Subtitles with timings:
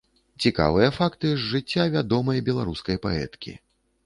[0.45, 3.57] Цікавыя факты з жыцця вядомай беларускай паэткі.